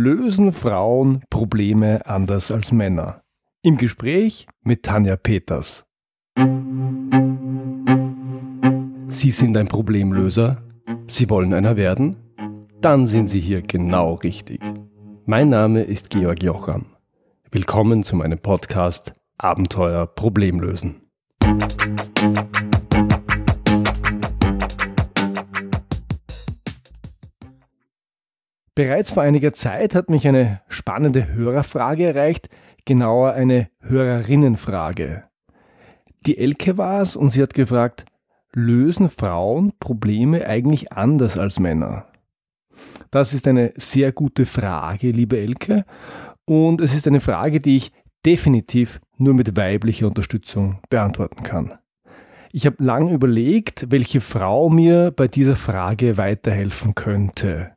Lösen 0.00 0.52
Frauen 0.52 1.24
Probleme 1.28 2.06
anders 2.06 2.52
als 2.52 2.70
Männer? 2.70 3.24
Im 3.62 3.78
Gespräch 3.78 4.46
mit 4.62 4.84
Tanja 4.84 5.16
Peters. 5.16 5.86
Sie 9.06 9.32
sind 9.32 9.56
ein 9.56 9.66
Problemlöser? 9.66 10.62
Sie 11.08 11.28
wollen 11.28 11.52
einer 11.52 11.76
werden? 11.76 12.16
Dann 12.80 13.08
sind 13.08 13.28
Sie 13.28 13.40
hier 13.40 13.60
genau 13.60 14.14
richtig. 14.14 14.60
Mein 15.26 15.48
Name 15.48 15.82
ist 15.82 16.10
Georg 16.10 16.44
Jocham. 16.44 16.86
Willkommen 17.50 18.04
zu 18.04 18.14
meinem 18.14 18.38
Podcast 18.38 19.14
Abenteuer 19.36 20.06
Problemlösen. 20.06 21.08
Bereits 28.78 29.10
vor 29.10 29.24
einiger 29.24 29.52
Zeit 29.54 29.96
hat 29.96 30.08
mich 30.08 30.28
eine 30.28 30.60
spannende 30.68 31.26
Hörerfrage 31.34 32.04
erreicht, 32.04 32.48
genauer 32.84 33.32
eine 33.32 33.70
Hörerinnenfrage. 33.80 35.24
Die 36.26 36.38
Elke 36.38 36.78
war 36.78 37.02
es 37.02 37.16
und 37.16 37.30
sie 37.30 37.42
hat 37.42 37.54
gefragt, 37.54 38.04
lösen 38.52 39.08
Frauen 39.08 39.72
Probleme 39.80 40.46
eigentlich 40.46 40.92
anders 40.92 41.38
als 41.38 41.58
Männer? 41.58 42.06
Das 43.10 43.34
ist 43.34 43.48
eine 43.48 43.72
sehr 43.74 44.12
gute 44.12 44.46
Frage, 44.46 45.10
liebe 45.10 45.40
Elke, 45.40 45.84
und 46.44 46.80
es 46.80 46.94
ist 46.94 47.08
eine 47.08 47.20
Frage, 47.20 47.58
die 47.58 47.78
ich 47.78 47.90
definitiv 48.24 49.00
nur 49.16 49.34
mit 49.34 49.56
weiblicher 49.56 50.06
Unterstützung 50.06 50.78
beantworten 50.88 51.42
kann. 51.42 51.74
Ich 52.52 52.64
habe 52.64 52.76
lange 52.78 53.12
überlegt, 53.12 53.86
welche 53.88 54.20
Frau 54.20 54.70
mir 54.70 55.10
bei 55.10 55.26
dieser 55.26 55.56
Frage 55.56 56.16
weiterhelfen 56.16 56.94
könnte. 56.94 57.72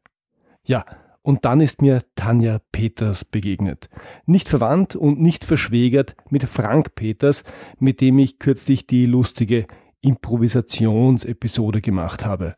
Ja, 0.64 0.86
und 1.22 1.46
dann 1.46 1.60
ist 1.60 1.82
mir 1.82 2.02
Tanja 2.16 2.60
Peters 2.72 3.26
begegnet. 3.26 3.90
Nicht 4.26 4.50
verwandt 4.50 4.96
und 4.96 5.22
nicht 5.22 5.44
verschwägert 5.44 6.16
mit 6.30 6.44
Frank 6.44 6.96
Peters, 6.96 7.44
mit 7.80 8.02
dem 8.02 8.20
ich 8.20 8.40
kürzlich 8.40 8.88
die 8.88 9.06
lustige 9.06 9.66
Improvisationsepisode 10.02 11.82
gemacht 11.82 12.26
habe. 12.26 12.56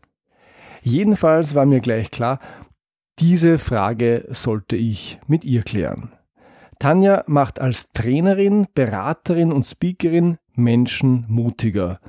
Jedenfalls 0.81 1.55
war 1.55 1.65
mir 1.65 1.79
gleich 1.79 2.11
klar, 2.11 2.39
diese 3.19 3.57
Frage 3.57 4.25
sollte 4.29 4.75
ich 4.75 5.19
mit 5.27 5.45
ihr 5.45 5.63
klären. 5.63 6.11
Tanja 6.79 7.23
macht 7.27 7.61
als 7.61 7.91
Trainerin, 7.91 8.67
Beraterin 8.73 9.51
und 9.51 9.65
Speakerin 9.65 10.37
Menschen 10.55 11.25
mutiger. 11.27 11.99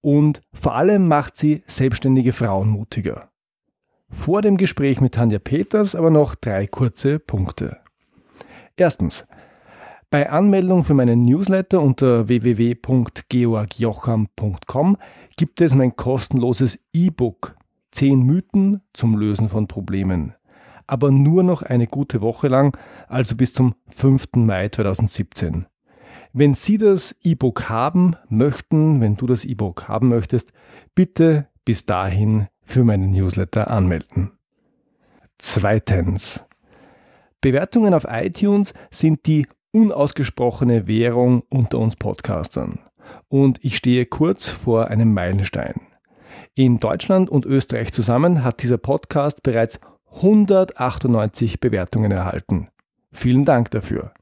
Und 0.00 0.40
vor 0.52 0.74
allem 0.74 1.08
macht 1.08 1.36
sie 1.36 1.62
selbstständige 1.66 2.32
Frauen 2.32 2.68
mutiger. 2.68 3.31
Vor 4.12 4.42
dem 4.42 4.58
Gespräch 4.58 5.00
mit 5.00 5.14
Tanja 5.14 5.40
Peters 5.40 5.96
aber 5.96 6.10
noch 6.10 6.34
drei 6.34 6.66
kurze 6.66 7.18
Punkte. 7.18 7.78
Erstens. 8.76 9.26
Bei 10.10 10.28
Anmeldung 10.30 10.82
für 10.84 10.92
meinen 10.92 11.24
Newsletter 11.24 11.80
unter 11.80 12.28
www.georgjocham.com 12.28 14.98
gibt 15.36 15.62
es 15.62 15.74
mein 15.74 15.96
kostenloses 15.96 16.78
E-Book 16.92 17.56
10 17.92 18.22
Mythen 18.22 18.82
zum 18.92 19.16
Lösen 19.16 19.48
von 19.48 19.66
Problemen. 19.66 20.34
Aber 20.86 21.10
nur 21.10 21.42
noch 21.42 21.62
eine 21.62 21.86
gute 21.86 22.20
Woche 22.20 22.48
lang, 22.48 22.76
also 23.08 23.34
bis 23.34 23.54
zum 23.54 23.74
5. 23.88 24.36
Mai 24.36 24.68
2017. 24.68 25.64
Wenn 26.34 26.52
Sie 26.52 26.76
das 26.76 27.16
E-Book 27.22 27.70
haben 27.70 28.16
möchten, 28.28 29.00
wenn 29.00 29.16
du 29.16 29.26
das 29.26 29.46
E-Book 29.46 29.88
haben 29.88 30.08
möchtest, 30.08 30.52
bitte 30.94 31.48
bis 31.64 31.86
dahin 31.86 32.48
für 32.62 32.84
meinen 32.84 33.10
Newsletter 33.10 33.70
anmelden. 33.70 34.32
Zweitens. 35.38 36.46
Bewertungen 37.40 37.94
auf 37.94 38.06
iTunes 38.08 38.74
sind 38.90 39.26
die 39.26 39.46
unausgesprochene 39.72 40.86
Währung 40.86 41.42
unter 41.48 41.78
uns 41.78 41.96
Podcastern. 41.96 42.78
Und 43.28 43.58
ich 43.64 43.76
stehe 43.76 44.06
kurz 44.06 44.48
vor 44.48 44.88
einem 44.88 45.12
Meilenstein. 45.12 45.74
In 46.54 46.78
Deutschland 46.78 47.30
und 47.30 47.46
Österreich 47.46 47.92
zusammen 47.92 48.44
hat 48.44 48.62
dieser 48.62 48.78
Podcast 48.78 49.42
bereits 49.42 49.80
198 50.14 51.60
Bewertungen 51.60 52.12
erhalten. 52.12 52.68
Vielen 53.12 53.44
Dank 53.44 53.70
dafür. 53.70 54.12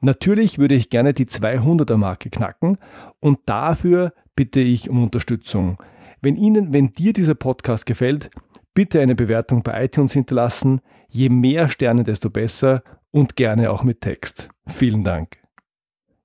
Natürlich 0.00 0.58
würde 0.58 0.74
ich 0.74 0.90
gerne 0.90 1.14
die 1.14 1.26
200er 1.26 1.96
Marke 1.96 2.30
knacken 2.30 2.78
und 3.20 3.38
dafür 3.46 4.12
bitte 4.34 4.60
ich 4.60 4.90
um 4.90 5.02
Unterstützung. 5.02 5.82
Wenn 6.26 6.34
Ihnen, 6.34 6.72
wenn 6.72 6.88
dir 6.88 7.12
dieser 7.12 7.36
Podcast 7.36 7.86
gefällt, 7.86 8.30
bitte 8.74 9.00
eine 9.00 9.14
Bewertung 9.14 9.62
bei 9.62 9.84
iTunes 9.84 10.12
hinterlassen. 10.12 10.80
Je 11.08 11.28
mehr 11.28 11.68
Sterne, 11.68 12.02
desto 12.02 12.30
besser 12.30 12.82
und 13.12 13.36
gerne 13.36 13.70
auch 13.70 13.84
mit 13.84 14.00
Text. 14.00 14.48
Vielen 14.66 15.04
Dank. 15.04 15.38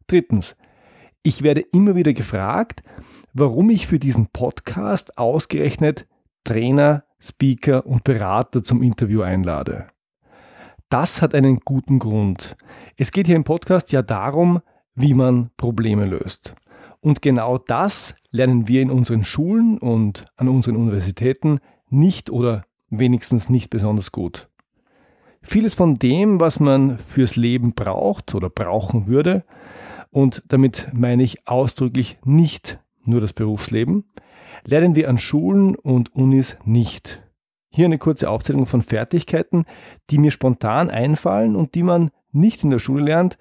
Drittens. 0.07 0.56
Ich 1.22 1.44
werde 1.44 1.62
immer 1.72 1.94
wieder 1.94 2.13
gefragt, 2.13 2.81
warum 3.34 3.69
ich 3.69 3.85
für 3.85 4.00
diesen 4.00 4.25
Podcast 4.25 5.19
ausgerechnet 5.19 6.07
Trainer, 6.45 7.03
Speaker 7.19 7.85
und 7.85 8.03
Berater 8.03 8.63
zum 8.63 8.81
Interview 8.81 9.22
einlade. 9.22 9.89
Das 10.89 11.22
hat 11.22 11.35
einen 11.35 11.57
guten 11.57 12.00
Grund. 12.00 12.57
Es 12.97 13.12
geht 13.12 13.28
hier 13.28 13.35
im 13.35 13.44
Podcast 13.44 13.91
ja 13.91 14.01
darum, 14.01 14.62
wie 14.95 15.13
man 15.13 15.51
Probleme 15.57 16.06
löst. 16.06 16.56
Und 17.01 17.22
genau 17.22 17.57
das 17.57 18.16
lernen 18.29 18.67
wir 18.67 18.81
in 18.81 18.91
unseren 18.91 19.23
Schulen 19.23 19.78
und 19.78 20.25
an 20.38 20.47
unseren 20.47 20.75
Universitäten 20.75 21.59
nicht 21.89 22.29
oder 22.29 22.66
wenigstens 22.89 23.50
nicht 23.50 23.69
besonders 23.69 24.12
gut. 24.12 24.47
Vieles 25.41 25.73
von 25.73 25.97
dem, 25.97 26.39
was 26.39 26.59
man 26.59 27.00
fürs 27.00 27.35
Leben 27.35 27.73
braucht 27.73 28.35
oder 28.35 28.50
brauchen 28.50 29.07
würde, 29.07 29.44
und 30.12 30.44
damit 30.50 30.89
meine 30.94 31.23
ich 31.23 31.47
ausdrücklich 31.47 32.19
nicht 32.23 32.79
nur 33.03 33.22
das 33.22 33.33
Berufsleben, 33.33 34.03
lernen 34.66 34.94
wir 34.94 35.09
an 35.09 35.18
Schulen 35.18 35.75
und 35.75 36.13
Unis 36.13 36.57
nicht. 36.66 37.23
Hier 37.69 37.85
eine 37.85 37.97
kurze 37.97 38.29
Aufzählung 38.29 38.68
von 38.68 38.81
Fertigkeiten, 38.81 39.66
die 40.09 40.18
mir 40.18 40.31
spontan 40.31 40.89
einfallen 40.89 41.56
und 41.56 41.73
die 41.73 41.83
man 41.83 42.12
nicht 42.33 42.63
in 42.63 42.69
der 42.69 42.79
Schule 42.79 43.03
lernt, 43.03 43.38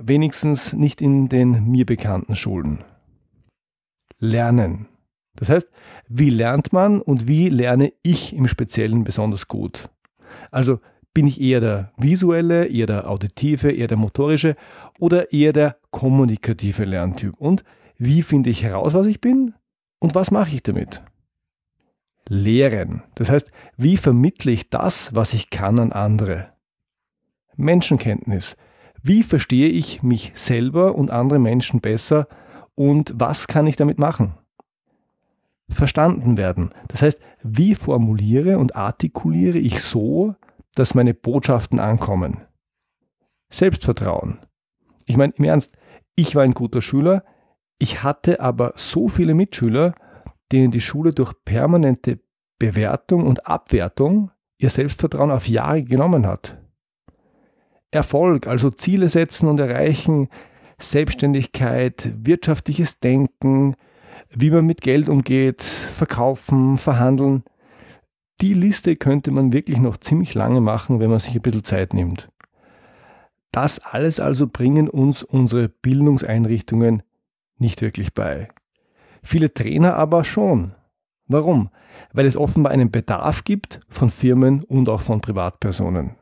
wenigstens 0.00 0.72
nicht 0.72 1.00
in 1.00 1.28
den 1.28 1.64
mir 1.70 1.86
bekannten 1.86 2.34
Schulen. 2.34 2.84
Lernen. 4.18 4.86
Das 5.36 5.48
heißt, 5.48 5.68
wie 6.08 6.30
lernt 6.30 6.72
man 6.72 7.00
und 7.00 7.26
wie 7.26 7.48
lerne 7.48 7.92
ich 8.02 8.34
im 8.34 8.46
Speziellen 8.46 9.04
besonders 9.04 9.48
gut? 9.48 9.90
Also 10.50 10.80
bin 11.12 11.26
ich 11.26 11.40
eher 11.40 11.60
der 11.60 11.92
visuelle, 11.96 12.66
eher 12.66 12.86
der 12.86 13.08
auditive, 13.08 13.70
eher 13.70 13.86
der 13.86 13.96
motorische 13.96 14.56
oder 14.98 15.32
eher 15.32 15.52
der 15.52 15.76
kommunikative 15.90 16.84
Lerntyp? 16.84 17.36
Und 17.38 17.64
wie 17.96 18.22
finde 18.22 18.50
ich 18.50 18.62
heraus, 18.62 18.94
was 18.94 19.06
ich 19.06 19.20
bin 19.20 19.54
und 20.00 20.14
was 20.14 20.30
mache 20.30 20.54
ich 20.54 20.62
damit? 20.62 21.02
Lehren. 22.28 23.02
Das 23.14 23.30
heißt, 23.30 23.50
wie 23.76 23.96
vermittle 23.96 24.50
ich 24.50 24.70
das, 24.70 25.14
was 25.14 25.34
ich 25.34 25.50
kann, 25.50 25.78
an 25.78 25.92
andere? 25.92 26.52
Menschenkenntnis. 27.56 28.56
Wie 29.06 29.22
verstehe 29.22 29.68
ich 29.68 30.02
mich 30.02 30.32
selber 30.34 30.94
und 30.94 31.10
andere 31.10 31.38
Menschen 31.38 31.82
besser 31.82 32.26
und 32.74 33.12
was 33.14 33.46
kann 33.48 33.66
ich 33.66 33.76
damit 33.76 33.98
machen? 33.98 34.32
Verstanden 35.68 36.38
werden. 36.38 36.70
Das 36.88 37.02
heißt, 37.02 37.20
wie 37.42 37.74
formuliere 37.74 38.56
und 38.56 38.76
artikuliere 38.76 39.58
ich 39.58 39.82
so, 39.82 40.36
dass 40.74 40.94
meine 40.94 41.12
Botschaften 41.12 41.80
ankommen? 41.80 42.46
Selbstvertrauen. 43.50 44.38
Ich 45.04 45.18
meine, 45.18 45.34
im 45.36 45.44
Ernst, 45.44 45.76
ich 46.16 46.34
war 46.34 46.42
ein 46.42 46.54
guter 46.54 46.80
Schüler, 46.80 47.24
ich 47.78 48.02
hatte 48.02 48.40
aber 48.40 48.72
so 48.76 49.08
viele 49.08 49.34
Mitschüler, 49.34 49.94
denen 50.50 50.70
die 50.70 50.80
Schule 50.80 51.12
durch 51.12 51.34
permanente 51.44 52.20
Bewertung 52.58 53.26
und 53.26 53.46
Abwertung 53.46 54.30
ihr 54.56 54.70
Selbstvertrauen 54.70 55.30
auf 55.30 55.46
Jahre 55.46 55.82
genommen 55.82 56.26
hat. 56.26 56.63
Erfolg, 57.94 58.46
also 58.46 58.70
Ziele 58.70 59.08
setzen 59.08 59.48
und 59.48 59.60
erreichen, 59.60 60.28
Selbstständigkeit, 60.78 62.12
wirtschaftliches 62.16 63.00
Denken, 63.00 63.74
wie 64.30 64.50
man 64.50 64.66
mit 64.66 64.80
Geld 64.80 65.08
umgeht, 65.08 65.62
verkaufen, 65.62 66.76
verhandeln. 66.78 67.44
Die 68.40 68.54
Liste 68.54 68.96
könnte 68.96 69.30
man 69.30 69.52
wirklich 69.52 69.78
noch 69.78 69.96
ziemlich 69.96 70.34
lange 70.34 70.60
machen, 70.60 70.98
wenn 70.98 71.10
man 71.10 71.20
sich 71.20 71.34
ein 71.34 71.42
bisschen 71.42 71.64
Zeit 71.64 71.94
nimmt. 71.94 72.28
Das 73.52 73.78
alles 73.78 74.18
also 74.18 74.48
bringen 74.48 74.88
uns 74.88 75.22
unsere 75.22 75.68
Bildungseinrichtungen 75.68 77.02
nicht 77.58 77.82
wirklich 77.82 78.12
bei. 78.12 78.48
Viele 79.22 79.54
Trainer 79.54 79.94
aber 79.94 80.24
schon. 80.24 80.74
Warum? 81.28 81.70
Weil 82.12 82.26
es 82.26 82.36
offenbar 82.36 82.72
einen 82.72 82.90
Bedarf 82.90 83.44
gibt 83.44 83.80
von 83.88 84.10
Firmen 84.10 84.64
und 84.64 84.88
auch 84.88 85.00
von 85.00 85.20
Privatpersonen. 85.20 86.16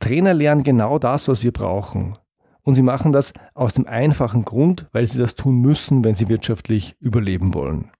Trainer 0.00 0.34
lernen 0.34 0.64
genau 0.64 0.98
das, 0.98 1.28
was 1.28 1.42
wir 1.42 1.52
brauchen. 1.52 2.14
Und 2.62 2.74
sie 2.74 2.82
machen 2.82 3.12
das 3.12 3.32
aus 3.54 3.74
dem 3.74 3.86
einfachen 3.86 4.42
Grund, 4.42 4.86
weil 4.92 5.06
sie 5.06 5.18
das 5.18 5.36
tun 5.36 5.60
müssen, 5.60 6.04
wenn 6.04 6.14
sie 6.14 6.28
wirtschaftlich 6.28 6.96
überleben 7.00 7.54
wollen. 7.54 7.90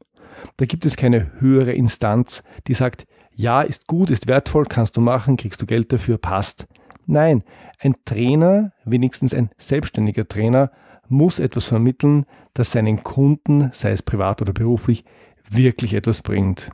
Da 0.56 0.66
gibt 0.66 0.84
es 0.86 0.96
keine 0.96 1.40
höhere 1.40 1.72
Instanz, 1.72 2.42
die 2.66 2.74
sagt, 2.74 3.06
Ja, 3.32 3.62
ist 3.62 3.86
gut, 3.86 4.10
ist 4.10 4.26
wertvoll, 4.26 4.64
kannst 4.64 4.96
du 4.96 5.00
machen, 5.00 5.36
kriegst 5.36 5.60
du 5.62 5.66
Geld 5.66 5.92
dafür, 5.92 6.18
passt. 6.18 6.66
Nein, 7.06 7.44
ein 7.78 7.94
Trainer, 8.04 8.72
wenigstens 8.84 9.34
ein 9.34 9.50
selbstständiger 9.58 10.26
Trainer, 10.26 10.70
muss 11.08 11.38
etwas 11.38 11.68
vermitteln, 11.68 12.26
das 12.54 12.72
seinen 12.72 13.02
Kunden, 13.02 13.70
sei 13.72 13.92
es 13.92 14.02
privat 14.02 14.42
oder 14.42 14.52
beruflich, 14.52 15.04
wirklich 15.48 15.94
etwas 15.94 16.22
bringt. 16.22 16.70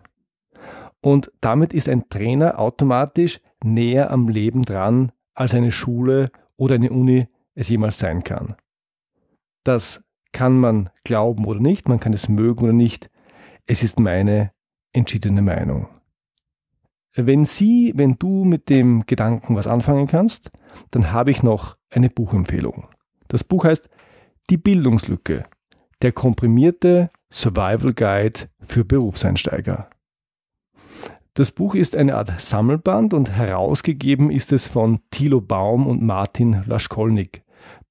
Und 1.03 1.33
damit 1.41 1.75
ist 1.75 1.89
ein 1.89 2.09
Trainer 2.09 2.59
automatisch 2.59 3.41
näher 3.63 4.11
am 4.11 4.29
Leben 4.29 4.63
dran, 4.63 5.13
als 5.35 5.55
eine 5.55 5.73
Schule 5.73 6.31
oder 6.57 6.77
eine 6.77 6.91
Uni 6.91 7.29
es 7.55 7.69
jemals 7.69 7.99
sein 7.99 8.23
kann. 8.23 8.55
Das 9.65 10.05
kann 10.33 10.59
man 10.59 10.91
glauben 11.05 11.45
oder 11.45 11.61
nicht, 11.61 11.89
man 11.89 12.01
kann 12.01 12.13
es 12.13 12.29
mögen 12.29 12.65
oder 12.65 12.73
nicht. 12.73 13.11
Es 13.67 13.83
ist 13.83 14.01
meine 14.01 14.53
entschiedene 14.93 15.43
Meinung. 15.43 15.89
Wenn 17.15 17.45
Sie, 17.45 17.93
wenn 17.95 18.15
du 18.15 18.45
mit 18.45 18.71
dem 18.71 19.05
Gedanken 19.05 19.55
was 19.55 19.67
anfangen 19.67 20.07
kannst, 20.07 20.51
dann 20.93 21.13
habe 21.13 21.31
ich 21.31 21.43
noch 21.43 21.77
eine 21.91 22.09
Buchempfehlung. 22.09 22.87
Das 23.29 23.45
Buch 23.45 23.65
heißt 23.65 23.89
Die 24.49 24.57
Bildungslücke, 24.57 25.45
der 26.01 26.13
komprimierte 26.13 27.11
Survival 27.31 27.93
Guide 27.93 28.49
für 28.61 28.85
Berufseinsteiger. 28.85 29.91
Das 31.35 31.51
Buch 31.51 31.75
ist 31.75 31.97
eine 31.97 32.17
Art 32.17 32.31
Sammelband 32.39 33.15
und 33.15 33.31
herausgegeben 33.31 34.31
ist 34.31 34.53
es 34.53 34.67
von 34.67 34.99
Thilo 35.11 35.41
Baum 35.41 35.87
und 35.87 36.03
Martin 36.03 36.63
Laschkolnik, 36.67 37.43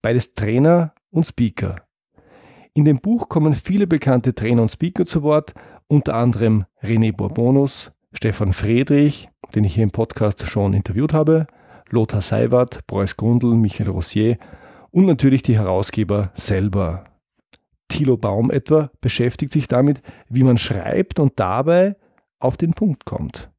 beides 0.04 0.36
Trainer 0.36 0.94
und 1.10 1.26
Speaker. 1.26 1.78
In 2.76 2.86
dem 2.86 3.00
Buch 3.00 3.30
kommen 3.30 3.56
viele 3.56 3.88
bekannte 3.88 4.36
Trainer 4.36 4.62
und 4.62 4.70
Speaker 4.70 5.08
zu 5.08 5.24
Wort, 5.24 5.56
unter 5.88 6.14
anderem 6.14 6.66
René 6.84 7.16
Bourbonus, 7.16 7.92
Stefan 8.14 8.54
Friedrich, 8.54 9.28
den 9.56 9.64
ich 9.64 9.74
hier 9.74 9.86
im 9.86 9.92
Podcast 9.92 10.46
schon 10.46 10.76
interviewt 10.76 11.12
habe, 11.12 11.48
Lothar 11.90 12.22
Seiwert, 12.22 12.86
Boris 12.86 13.18
Gundl, 13.18 13.56
Michael 13.56 13.90
Rossier 13.90 14.38
und 14.92 15.08
natürlich 15.08 15.42
die 15.42 15.58
Herausgeber 15.58 16.30
selber. 16.36 17.06
Thilo 17.88 18.18
Baum 18.18 18.52
etwa 18.52 18.92
beschäftigt 19.02 19.52
sich 19.52 19.68
damit, 19.68 20.04
wie 20.30 20.44
man 20.44 20.58
schreibt 20.58 21.20
und 21.20 21.40
dabei 21.40 21.96
auf 22.44 22.58
den 22.58 22.74
Punkt 22.74 23.06
kommt. 23.06 23.52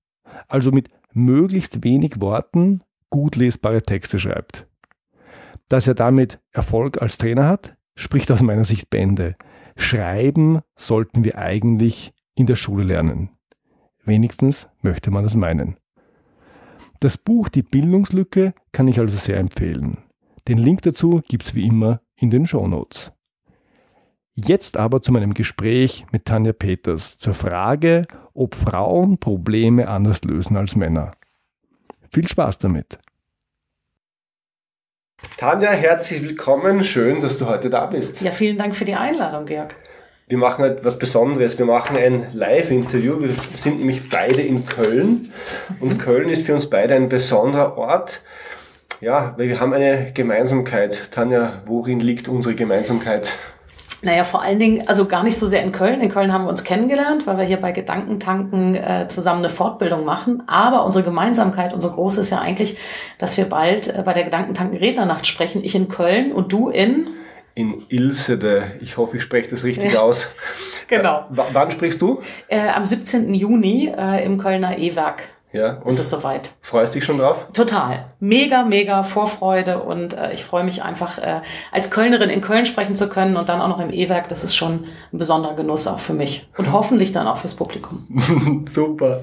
Also 0.48 0.70
mit 0.72 0.88
möglichst 1.12 1.84
wenig 1.84 2.20
Worten 2.20 2.82
gut 3.10 3.36
lesbare 3.36 3.82
Texte 3.82 4.18
schreibt. 4.18 4.66
Dass 5.68 5.86
er 5.86 5.94
damit 5.94 6.40
Erfolg 6.50 7.00
als 7.00 7.18
Trainer 7.18 7.48
hat, 7.48 7.76
spricht 7.94 8.30
aus 8.30 8.42
meiner 8.42 8.64
Sicht 8.64 8.90
Bände. 8.90 9.36
Schreiben 9.76 10.60
sollten 10.74 11.24
wir 11.24 11.38
eigentlich 11.38 12.12
in 12.34 12.46
der 12.46 12.56
Schule 12.56 12.84
lernen. 12.84 13.30
Wenigstens 14.04 14.68
möchte 14.80 15.10
man 15.10 15.24
das 15.24 15.36
meinen. 15.36 15.76
Das 17.00 17.18
Buch 17.18 17.48
Die 17.48 17.62
Bildungslücke 17.62 18.54
kann 18.72 18.88
ich 18.88 18.98
also 18.98 19.16
sehr 19.16 19.38
empfehlen. 19.38 19.98
Den 20.48 20.58
Link 20.58 20.82
dazu 20.82 21.22
gibt's 21.26 21.54
wie 21.54 21.66
immer 21.66 22.00
in 22.16 22.30
den 22.30 22.46
Show 22.46 22.66
Notes. 22.66 23.12
Jetzt 24.34 24.78
aber 24.78 25.02
zu 25.02 25.12
meinem 25.12 25.34
Gespräch 25.34 26.06
mit 26.10 26.24
Tanja 26.24 26.54
Peters 26.54 27.18
zur 27.18 27.34
Frage, 27.34 28.06
ob 28.32 28.54
Frauen 28.54 29.18
Probleme 29.18 29.88
anders 29.88 30.24
lösen 30.24 30.56
als 30.56 30.74
Männer. 30.74 31.10
Viel 32.10 32.26
Spaß 32.26 32.56
damit. 32.56 32.98
Tanja, 35.36 35.70
herzlich 35.72 36.22
willkommen. 36.22 36.82
Schön, 36.82 37.20
dass 37.20 37.36
du 37.36 37.46
heute 37.46 37.68
da 37.68 37.84
bist. 37.84 38.22
Ja, 38.22 38.30
vielen 38.30 38.56
Dank 38.56 38.74
für 38.74 38.86
die 38.86 38.94
Einladung, 38.94 39.44
Georg. 39.44 39.74
Wir 40.28 40.38
machen 40.38 40.64
etwas 40.64 40.98
Besonderes. 40.98 41.58
Wir 41.58 41.66
machen 41.66 41.98
ein 41.98 42.28
Live-Interview. 42.32 43.20
Wir 43.20 43.34
sind 43.56 43.80
nämlich 43.80 44.08
beide 44.08 44.40
in 44.40 44.64
Köln. 44.64 45.30
Und 45.78 45.98
Köln 45.98 46.30
ist 46.30 46.46
für 46.46 46.54
uns 46.54 46.70
beide 46.70 46.94
ein 46.94 47.10
besonderer 47.10 47.76
Ort. 47.76 48.22
Ja, 49.02 49.34
weil 49.36 49.48
wir 49.48 49.60
haben 49.60 49.74
eine 49.74 50.10
Gemeinsamkeit. 50.14 51.10
Tanja, 51.10 51.60
worin 51.66 52.00
liegt 52.00 52.28
unsere 52.28 52.54
Gemeinsamkeit? 52.54 53.30
Naja, 54.04 54.24
vor 54.24 54.42
allen 54.42 54.58
Dingen, 54.58 54.86
also 54.88 55.06
gar 55.06 55.22
nicht 55.22 55.38
so 55.38 55.46
sehr 55.46 55.62
in 55.62 55.70
Köln. 55.70 56.00
In 56.00 56.10
Köln 56.10 56.32
haben 56.32 56.44
wir 56.44 56.48
uns 56.48 56.64
kennengelernt, 56.64 57.24
weil 57.24 57.38
wir 57.38 57.44
hier 57.44 57.60
bei 57.60 57.70
Gedankentanken 57.70 58.74
äh, 58.74 59.06
zusammen 59.08 59.38
eine 59.38 59.48
Fortbildung 59.48 60.04
machen. 60.04 60.42
Aber 60.48 60.84
unsere 60.84 61.04
Gemeinsamkeit, 61.04 61.72
unsere 61.72 61.92
große 61.92 62.20
ist 62.20 62.30
ja 62.30 62.40
eigentlich, 62.40 62.76
dass 63.18 63.36
wir 63.36 63.44
bald 63.44 63.86
äh, 63.86 64.02
bei 64.04 64.12
der 64.12 64.24
Gedankentanken 64.24 64.76
Rednernacht 64.76 65.28
sprechen. 65.28 65.62
Ich 65.62 65.76
in 65.76 65.88
Köln 65.88 66.32
und 66.32 66.52
du 66.52 66.68
in? 66.68 67.10
In 67.54 67.84
Ilsede. 67.90 68.72
Ich 68.80 68.96
hoffe, 68.96 69.18
ich 69.18 69.22
spreche 69.22 69.50
das 69.50 69.62
richtig 69.62 69.92
ja. 69.92 70.00
aus. 70.00 70.32
genau. 70.88 71.20
Äh, 71.20 71.42
wann 71.52 71.70
sprichst 71.70 72.02
du? 72.02 72.22
Äh, 72.48 72.70
am 72.70 72.84
17. 72.84 73.32
Juni 73.34 73.92
äh, 73.96 74.24
im 74.24 74.36
Kölner 74.36 74.78
E-Werk. 74.78 75.28
Ja, 75.52 75.78
und 75.84 75.88
ist 75.88 75.98
es 75.98 76.08
soweit. 76.08 76.52
Freust 76.62 76.94
dich 76.94 77.04
schon 77.04 77.18
drauf? 77.18 77.46
Total. 77.52 78.06
Mega, 78.20 78.64
mega 78.64 79.02
Vorfreude 79.04 79.82
und 79.82 80.14
äh, 80.14 80.32
ich 80.32 80.44
freue 80.44 80.64
mich 80.64 80.82
einfach, 80.82 81.18
äh, 81.18 81.42
als 81.70 81.90
Kölnerin 81.90 82.30
in 82.30 82.40
Köln 82.40 82.64
sprechen 82.64 82.96
zu 82.96 83.08
können 83.08 83.36
und 83.36 83.50
dann 83.50 83.60
auch 83.60 83.68
noch 83.68 83.80
im 83.80 83.92
E-Werk. 83.92 84.28
Das 84.28 84.44
ist 84.44 84.56
schon 84.56 84.86
ein 85.12 85.18
besonderer 85.18 85.54
Genuss 85.54 85.86
auch 85.86 86.00
für 86.00 86.14
mich 86.14 86.48
und 86.56 86.72
hoffentlich 86.72 87.12
dann 87.12 87.26
auch 87.26 87.36
fürs 87.36 87.54
Publikum. 87.54 88.64
Super. 88.68 89.20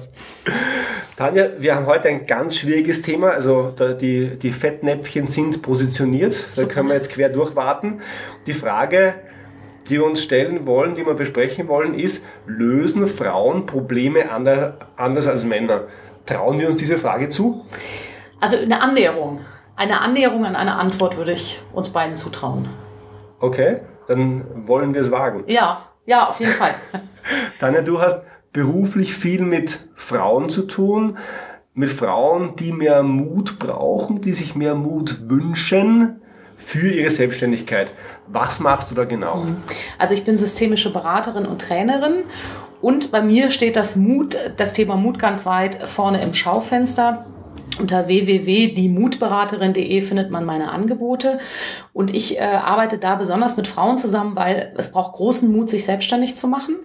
Tanja, 1.16 1.48
wir 1.58 1.74
haben 1.74 1.86
heute 1.86 2.08
ein 2.08 2.26
ganz 2.26 2.56
schwieriges 2.56 3.02
Thema. 3.02 3.30
Also 3.30 3.74
die, 4.00 4.38
die 4.38 4.52
Fettnäpfchen 4.52 5.26
sind 5.26 5.62
positioniert. 5.62 6.32
Super. 6.32 6.68
Da 6.68 6.74
können 6.74 6.88
wir 6.88 6.94
jetzt 6.94 7.10
quer 7.10 7.28
durchwarten. 7.28 8.00
Die 8.46 8.54
Frage, 8.54 9.16
die 9.88 9.94
wir 9.94 10.04
uns 10.04 10.22
stellen 10.22 10.66
wollen, 10.66 10.94
die 10.94 11.04
wir 11.04 11.14
besprechen 11.14 11.66
wollen, 11.66 11.94
ist, 11.94 12.24
lösen 12.46 13.06
Frauen 13.08 13.66
Probleme 13.66 14.30
anders 14.30 15.26
als 15.26 15.44
Männer? 15.44 15.88
Trauen 16.26 16.58
wir 16.60 16.68
uns 16.68 16.76
diese 16.76 16.98
Frage 16.98 17.28
zu? 17.28 17.64
Also 18.40 18.58
eine 18.58 18.80
Annäherung. 18.80 19.40
Eine 19.76 20.00
Annäherung 20.00 20.44
an 20.44 20.56
eine 20.56 20.78
Antwort 20.78 21.16
würde 21.16 21.32
ich 21.32 21.60
uns 21.72 21.90
beiden 21.90 22.16
zutrauen. 22.16 22.68
Okay, 23.38 23.80
dann 24.08 24.68
wollen 24.68 24.92
wir 24.92 25.00
es 25.00 25.10
wagen. 25.10 25.44
Ja, 25.46 25.86
ja, 26.04 26.28
auf 26.28 26.40
jeden 26.40 26.52
Fall. 26.52 26.74
Tanja, 27.58 27.82
du 27.82 28.00
hast 28.00 28.24
beruflich 28.52 29.14
viel 29.14 29.42
mit 29.42 29.78
Frauen 29.94 30.50
zu 30.50 30.62
tun, 30.62 31.18
mit 31.72 31.90
Frauen, 31.90 32.56
die 32.56 32.72
mehr 32.72 33.02
Mut 33.02 33.58
brauchen, 33.58 34.20
die 34.20 34.32
sich 34.32 34.54
mehr 34.54 34.74
Mut 34.74 35.28
wünschen 35.30 36.20
für 36.56 36.90
ihre 36.90 37.10
Selbstständigkeit. 37.10 37.92
Was 38.26 38.60
machst 38.60 38.90
du 38.90 38.94
da 38.94 39.04
genau? 39.04 39.46
Also 39.98 40.14
ich 40.14 40.24
bin 40.24 40.36
systemische 40.36 40.92
Beraterin 40.92 41.46
und 41.46 41.62
Trainerin 41.62 42.24
und 42.80 43.10
bei 43.10 43.22
mir 43.22 43.50
steht 43.50 43.76
das 43.76 43.96
Mut, 43.96 44.36
das 44.56 44.72
Thema 44.72 44.96
Mut 44.96 45.18
ganz 45.18 45.44
weit 45.46 45.88
vorne 45.88 46.22
im 46.22 46.34
Schaufenster. 46.34 47.26
Unter 47.78 48.08
www.diemutberaterin.de 48.08 50.02
findet 50.02 50.30
man 50.30 50.44
meine 50.44 50.70
Angebote. 50.70 51.38
Und 51.92 52.14
ich 52.14 52.38
äh, 52.38 52.42
arbeite 52.42 52.98
da 52.98 53.14
besonders 53.14 53.56
mit 53.56 53.68
Frauen 53.68 53.96
zusammen, 53.96 54.34
weil 54.36 54.74
es 54.76 54.92
braucht 54.92 55.14
großen 55.14 55.50
Mut, 55.50 55.70
sich 55.70 55.84
selbstständig 55.84 56.36
zu 56.36 56.48
machen. 56.48 56.76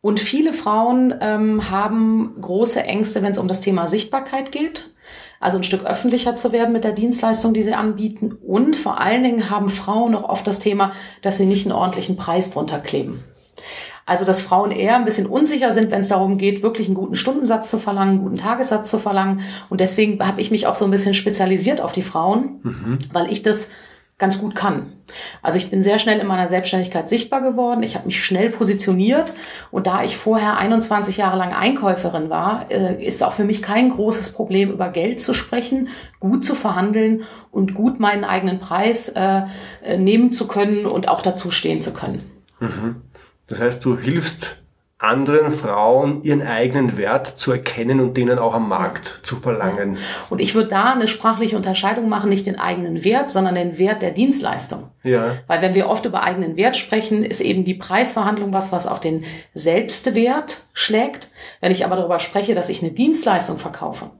Und 0.00 0.20
viele 0.20 0.52
Frauen 0.52 1.14
ähm, 1.20 1.70
haben 1.70 2.36
große 2.40 2.82
Ängste, 2.82 3.22
wenn 3.22 3.32
es 3.32 3.38
um 3.38 3.48
das 3.48 3.60
Thema 3.60 3.88
Sichtbarkeit 3.88 4.52
geht. 4.52 4.90
Also 5.40 5.58
ein 5.58 5.64
Stück 5.64 5.84
öffentlicher 5.84 6.36
zu 6.36 6.52
werden 6.52 6.72
mit 6.72 6.84
der 6.84 6.92
Dienstleistung, 6.92 7.52
die 7.52 7.64
sie 7.64 7.74
anbieten. 7.74 8.38
Und 8.46 8.76
vor 8.76 9.00
allen 9.00 9.24
Dingen 9.24 9.50
haben 9.50 9.70
Frauen 9.70 10.12
noch 10.12 10.24
oft 10.24 10.46
das 10.46 10.60
Thema, 10.60 10.92
dass 11.20 11.36
sie 11.36 11.46
nicht 11.46 11.66
einen 11.66 11.74
ordentlichen 11.74 12.16
Preis 12.16 12.52
drunter 12.52 12.78
kleben. 12.78 13.24
Also, 14.04 14.24
dass 14.24 14.42
Frauen 14.42 14.70
eher 14.70 14.96
ein 14.96 15.04
bisschen 15.04 15.26
unsicher 15.26 15.72
sind, 15.72 15.90
wenn 15.90 16.00
es 16.00 16.08
darum 16.08 16.38
geht, 16.38 16.62
wirklich 16.62 16.88
einen 16.88 16.96
guten 16.96 17.16
Stundensatz 17.16 17.70
zu 17.70 17.78
verlangen, 17.78 18.14
einen 18.14 18.22
guten 18.22 18.38
Tagessatz 18.38 18.90
zu 18.90 18.98
verlangen. 18.98 19.42
Und 19.68 19.80
deswegen 19.80 20.24
habe 20.26 20.40
ich 20.40 20.50
mich 20.50 20.66
auch 20.66 20.74
so 20.74 20.84
ein 20.84 20.90
bisschen 20.90 21.14
spezialisiert 21.14 21.80
auf 21.80 21.92
die 21.92 22.02
Frauen, 22.02 22.60
mhm. 22.62 22.98
weil 23.12 23.30
ich 23.30 23.42
das 23.42 23.70
ganz 24.22 24.38
gut 24.38 24.54
kann. 24.54 24.92
Also 25.42 25.58
ich 25.58 25.68
bin 25.68 25.82
sehr 25.82 25.98
schnell 25.98 26.20
in 26.20 26.28
meiner 26.28 26.46
Selbstständigkeit 26.46 27.08
sichtbar 27.08 27.40
geworden. 27.40 27.82
Ich 27.82 27.96
habe 27.96 28.06
mich 28.06 28.24
schnell 28.24 28.50
positioniert. 28.50 29.32
Und 29.72 29.88
da 29.88 30.04
ich 30.04 30.16
vorher 30.16 30.56
21 30.58 31.16
Jahre 31.16 31.36
lang 31.36 31.52
Einkäuferin 31.52 32.30
war, 32.30 32.70
äh, 32.70 33.04
ist 33.04 33.24
auch 33.24 33.32
für 33.32 33.42
mich 33.42 33.62
kein 33.62 33.90
großes 33.90 34.32
Problem, 34.32 34.70
über 34.70 34.90
Geld 34.90 35.20
zu 35.20 35.34
sprechen, 35.34 35.88
gut 36.20 36.44
zu 36.44 36.54
verhandeln 36.54 37.24
und 37.50 37.74
gut 37.74 37.98
meinen 37.98 38.22
eigenen 38.22 38.60
Preis 38.60 39.08
äh, 39.08 39.42
äh 39.82 39.98
nehmen 39.98 40.30
zu 40.30 40.46
können 40.46 40.86
und 40.86 41.08
auch 41.08 41.20
dazu 41.20 41.50
stehen 41.50 41.80
zu 41.80 41.92
können. 41.92 42.22
Mhm. 42.60 43.02
Das 43.46 43.60
heißt, 43.60 43.84
du 43.84 43.98
hilfst 43.98 44.62
anderen 45.02 45.50
Frauen 45.50 46.22
ihren 46.22 46.42
eigenen 46.42 46.96
Wert 46.96 47.26
zu 47.26 47.50
erkennen 47.50 47.98
und 47.98 48.16
denen 48.16 48.38
auch 48.38 48.54
am 48.54 48.68
Markt 48.68 49.20
zu 49.24 49.34
verlangen. 49.34 49.98
Und 50.30 50.40
ich 50.40 50.54
würde 50.54 50.68
da 50.68 50.92
eine 50.92 51.08
sprachliche 51.08 51.56
Unterscheidung 51.56 52.08
machen, 52.08 52.28
nicht 52.28 52.46
den 52.46 52.58
eigenen 52.58 53.02
Wert, 53.02 53.28
sondern 53.28 53.56
den 53.56 53.78
Wert 53.78 54.00
der 54.00 54.12
Dienstleistung. 54.12 54.90
Ja. 55.02 55.38
Weil 55.48 55.60
wenn 55.60 55.74
wir 55.74 55.88
oft 55.88 56.04
über 56.04 56.22
eigenen 56.22 56.56
Wert 56.56 56.76
sprechen, 56.76 57.24
ist 57.24 57.40
eben 57.40 57.64
die 57.64 57.74
Preisverhandlung 57.74 58.52
was, 58.52 58.70
was 58.70 58.86
auf 58.86 59.00
den 59.00 59.24
Selbstwert 59.54 60.62
schlägt. 60.72 61.30
Wenn 61.60 61.72
ich 61.72 61.84
aber 61.84 61.96
darüber 61.96 62.20
spreche, 62.20 62.54
dass 62.54 62.68
ich 62.68 62.80
eine 62.80 62.92
Dienstleistung 62.92 63.58
verkaufe 63.58 64.10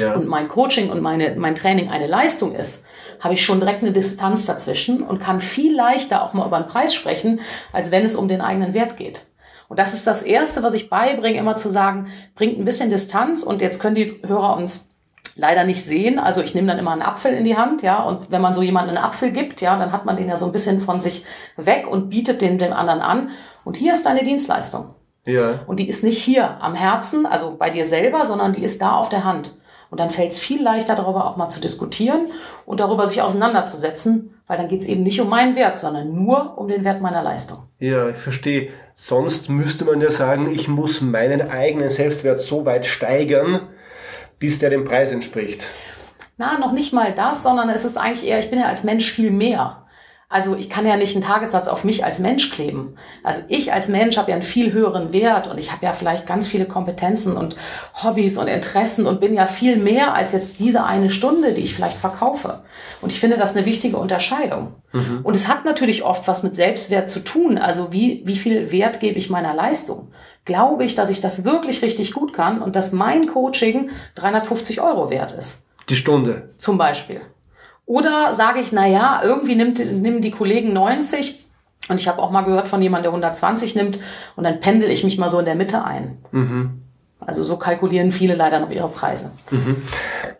ja. 0.00 0.14
und 0.14 0.26
mein 0.26 0.48
Coaching 0.48 0.90
und 0.90 1.00
meine, 1.00 1.34
mein 1.36 1.54
Training 1.54 1.88
eine 1.88 2.06
Leistung 2.06 2.54
ist, 2.54 2.84
habe 3.20 3.34
ich 3.34 3.44
schon 3.44 3.60
direkt 3.60 3.82
eine 3.82 3.92
Distanz 3.92 4.46
dazwischen 4.46 5.02
und 5.02 5.20
kann 5.20 5.40
viel 5.40 5.74
leichter 5.74 6.22
auch 6.22 6.32
mal 6.32 6.46
über 6.46 6.56
einen 6.56 6.66
Preis 6.66 6.94
sprechen, 6.94 7.40
als 7.72 7.90
wenn 7.90 8.04
es 8.04 8.16
um 8.16 8.28
den 8.28 8.40
eigenen 8.40 8.74
Wert 8.74 8.96
geht. 8.96 9.26
Und 9.68 9.78
das 9.78 9.94
ist 9.94 10.06
das 10.06 10.22
Erste, 10.22 10.62
was 10.62 10.74
ich 10.74 10.90
beibringe, 10.90 11.38
immer 11.38 11.56
zu 11.56 11.70
sagen, 11.70 12.08
bringt 12.34 12.58
ein 12.58 12.64
bisschen 12.64 12.90
Distanz 12.90 13.42
und 13.42 13.62
jetzt 13.62 13.80
können 13.80 13.96
die 13.96 14.20
Hörer 14.24 14.56
uns 14.56 14.90
leider 15.34 15.64
nicht 15.64 15.84
sehen. 15.84 16.18
Also 16.18 16.42
ich 16.42 16.54
nehme 16.54 16.68
dann 16.68 16.78
immer 16.78 16.92
einen 16.92 17.02
Apfel 17.02 17.32
in 17.32 17.44
die 17.44 17.56
Hand, 17.56 17.82
ja, 17.82 18.02
und 18.02 18.30
wenn 18.30 18.40
man 18.40 18.54
so 18.54 18.62
jemanden 18.62 18.90
einen 18.90 19.04
Apfel 19.04 19.32
gibt, 19.32 19.60
ja, 19.60 19.76
dann 19.78 19.92
hat 19.92 20.04
man 20.04 20.16
den 20.16 20.28
ja 20.28 20.36
so 20.36 20.46
ein 20.46 20.52
bisschen 20.52 20.80
von 20.80 21.00
sich 21.00 21.24
weg 21.56 21.86
und 21.88 22.10
bietet 22.10 22.40
den 22.40 22.58
dem 22.58 22.72
anderen 22.72 23.00
an. 23.00 23.30
Und 23.64 23.76
hier 23.76 23.92
ist 23.92 24.06
deine 24.06 24.22
Dienstleistung. 24.22 24.94
Ja. 25.24 25.60
Und 25.66 25.80
die 25.80 25.88
ist 25.88 26.04
nicht 26.04 26.22
hier 26.22 26.62
am 26.62 26.74
Herzen, 26.74 27.26
also 27.26 27.56
bei 27.56 27.70
dir 27.70 27.84
selber, 27.84 28.24
sondern 28.26 28.52
die 28.52 28.62
ist 28.62 28.80
da 28.80 28.92
auf 28.92 29.08
der 29.08 29.24
Hand. 29.24 29.52
Und 29.90 30.00
dann 30.00 30.10
fällt 30.10 30.32
es 30.32 30.38
viel 30.38 30.62
leichter, 30.62 30.94
darüber 30.94 31.26
auch 31.26 31.36
mal 31.36 31.48
zu 31.48 31.60
diskutieren 31.60 32.26
und 32.64 32.80
darüber 32.80 33.06
sich 33.06 33.22
auseinanderzusetzen, 33.22 34.34
weil 34.46 34.56
dann 34.56 34.68
geht 34.68 34.82
es 34.82 34.86
eben 34.86 35.02
nicht 35.02 35.20
um 35.20 35.28
meinen 35.28 35.56
Wert, 35.56 35.78
sondern 35.78 36.12
nur 36.12 36.58
um 36.58 36.68
den 36.68 36.84
Wert 36.84 37.00
meiner 37.00 37.22
Leistung. 37.22 37.58
Ja, 37.78 38.08
ich 38.08 38.16
verstehe. 38.16 38.70
Sonst 38.96 39.48
müsste 39.48 39.84
man 39.84 40.00
ja 40.00 40.10
sagen, 40.10 40.50
ich 40.52 40.68
muss 40.68 41.00
meinen 41.00 41.50
eigenen 41.50 41.90
Selbstwert 41.90 42.40
so 42.40 42.64
weit 42.64 42.86
steigern, 42.86 43.60
bis 44.38 44.58
der 44.58 44.70
dem 44.70 44.84
Preis 44.84 45.12
entspricht. 45.12 45.70
Na, 46.38 46.58
noch 46.58 46.72
nicht 46.72 46.92
mal 46.92 47.12
das, 47.14 47.42
sondern 47.42 47.68
es 47.68 47.84
ist 47.84 47.96
eigentlich 47.96 48.28
eher, 48.28 48.38
ich 48.38 48.50
bin 48.50 48.58
ja 48.58 48.66
als 48.66 48.84
Mensch 48.84 49.10
viel 49.10 49.30
mehr. 49.30 49.85
Also 50.28 50.56
ich 50.56 50.68
kann 50.68 50.84
ja 50.84 50.96
nicht 50.96 51.14
einen 51.14 51.24
Tagessatz 51.24 51.68
auf 51.68 51.84
mich 51.84 52.04
als 52.04 52.18
Mensch 52.18 52.50
kleben. 52.50 52.96
Also 53.22 53.42
ich 53.46 53.72
als 53.72 53.86
Mensch 53.86 54.16
habe 54.16 54.32
ja 54.32 54.34
einen 54.34 54.42
viel 54.42 54.72
höheren 54.72 55.12
Wert 55.12 55.46
und 55.46 55.56
ich 55.56 55.70
habe 55.70 55.86
ja 55.86 55.92
vielleicht 55.92 56.26
ganz 56.26 56.48
viele 56.48 56.64
Kompetenzen 56.64 57.36
und 57.36 57.54
Hobbys 58.02 58.36
und 58.36 58.48
Interessen 58.48 59.06
und 59.06 59.20
bin 59.20 59.34
ja 59.34 59.46
viel 59.46 59.76
mehr 59.76 60.14
als 60.14 60.32
jetzt 60.32 60.58
diese 60.58 60.84
eine 60.84 61.10
Stunde, 61.10 61.52
die 61.52 61.60
ich 61.60 61.76
vielleicht 61.76 61.96
verkaufe. 61.96 62.64
Und 63.00 63.12
ich 63.12 63.20
finde 63.20 63.36
das 63.36 63.54
eine 63.54 63.66
wichtige 63.66 63.98
Unterscheidung. 63.98 64.74
Mhm. 64.92 65.20
Und 65.22 65.36
es 65.36 65.46
hat 65.46 65.64
natürlich 65.64 66.02
oft 66.02 66.26
was 66.26 66.42
mit 66.42 66.56
Selbstwert 66.56 67.08
zu 67.08 67.20
tun. 67.20 67.56
Also 67.56 67.92
wie, 67.92 68.22
wie 68.24 68.36
viel 68.36 68.72
Wert 68.72 68.98
gebe 68.98 69.18
ich 69.20 69.30
meiner 69.30 69.54
Leistung? 69.54 70.08
Glaube 70.44 70.84
ich, 70.84 70.96
dass 70.96 71.10
ich 71.10 71.20
das 71.20 71.44
wirklich 71.44 71.82
richtig 71.82 72.12
gut 72.12 72.32
kann 72.32 72.60
und 72.62 72.74
dass 72.74 72.90
mein 72.90 73.28
Coaching 73.28 73.90
350 74.16 74.80
Euro 74.80 75.08
wert 75.08 75.30
ist? 75.32 75.62
Die 75.88 75.96
Stunde. 75.96 76.50
Zum 76.58 76.78
Beispiel. 76.78 77.20
Oder 77.86 78.34
sage 78.34 78.60
ich, 78.60 78.72
na 78.72 78.86
ja, 78.86 79.20
irgendwie 79.22 79.54
nimmt, 79.54 79.78
nehmen 79.78 80.20
die 80.20 80.32
Kollegen 80.32 80.72
90 80.72 81.46
und 81.88 82.00
ich 82.00 82.08
habe 82.08 82.20
auch 82.20 82.30
mal 82.30 82.42
gehört 82.42 82.68
von 82.68 82.82
jemandem, 82.82 83.04
der 83.04 83.12
120 83.12 83.76
nimmt 83.76 84.00
und 84.34 84.44
dann 84.44 84.60
pendel 84.60 84.90
ich 84.90 85.04
mich 85.04 85.18
mal 85.18 85.30
so 85.30 85.38
in 85.38 85.44
der 85.44 85.54
Mitte 85.54 85.84
ein. 85.84 86.18
Mhm. 86.32 86.82
Also 87.20 87.42
so 87.42 87.56
kalkulieren 87.56 88.12
viele 88.12 88.34
leider 88.34 88.60
noch 88.60 88.70
ihre 88.70 88.88
Preise. 88.88 89.32
Mhm. 89.50 89.82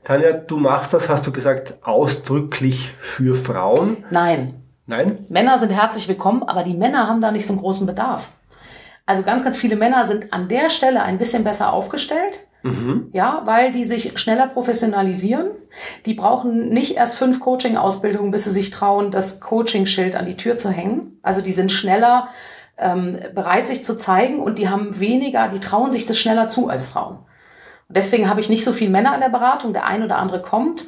Tanja, 0.04 0.32
du 0.32 0.58
machst 0.58 0.92
das, 0.92 1.08
hast 1.08 1.26
du 1.26 1.32
gesagt, 1.32 1.76
ausdrücklich 1.82 2.92
für 2.98 3.34
Frauen? 3.34 4.04
Nein. 4.10 4.62
Nein? 4.86 5.18
Männer 5.28 5.58
sind 5.58 5.70
herzlich 5.70 6.06
willkommen, 6.06 6.42
aber 6.44 6.62
die 6.62 6.74
Männer 6.74 7.08
haben 7.08 7.20
da 7.20 7.32
nicht 7.32 7.46
so 7.46 7.52
einen 7.52 7.62
großen 7.62 7.86
Bedarf. 7.86 8.30
Also 9.04 9.22
ganz, 9.22 9.42
ganz 9.42 9.56
viele 9.56 9.76
Männer 9.76 10.04
sind 10.04 10.32
an 10.32 10.48
der 10.48 10.70
Stelle 10.70 11.02
ein 11.02 11.18
bisschen 11.18 11.44
besser 11.44 11.72
aufgestellt. 11.72 12.45
Mhm. 12.66 13.10
Ja, 13.12 13.42
weil 13.44 13.70
die 13.70 13.84
sich 13.84 14.18
schneller 14.18 14.48
professionalisieren. 14.48 15.50
Die 16.04 16.14
brauchen 16.14 16.68
nicht 16.68 16.96
erst 16.96 17.16
fünf 17.16 17.38
Coaching-Ausbildungen, 17.40 18.30
bis 18.30 18.44
sie 18.44 18.50
sich 18.50 18.70
trauen, 18.70 19.10
das 19.10 19.40
Coaching-Schild 19.40 20.16
an 20.16 20.26
die 20.26 20.36
Tür 20.36 20.56
zu 20.56 20.70
hängen. 20.70 21.18
Also 21.22 21.42
die 21.42 21.52
sind 21.52 21.70
schneller 21.70 22.28
ähm, 22.76 23.18
bereit, 23.34 23.68
sich 23.68 23.84
zu 23.84 23.96
zeigen 23.96 24.40
und 24.40 24.58
die 24.58 24.68
haben 24.68 24.98
weniger, 24.98 25.48
die 25.48 25.60
trauen 25.60 25.92
sich 25.92 26.06
das 26.06 26.18
schneller 26.18 26.48
zu 26.48 26.68
als 26.68 26.86
Frauen. 26.86 27.18
Und 27.88 27.96
deswegen 27.96 28.28
habe 28.28 28.40
ich 28.40 28.48
nicht 28.48 28.64
so 28.64 28.72
viele 28.72 28.90
Männer 28.90 29.14
in 29.14 29.20
der 29.20 29.28
Beratung. 29.28 29.72
Der 29.72 29.86
ein 29.86 30.02
oder 30.02 30.18
andere 30.18 30.42
kommt, 30.42 30.86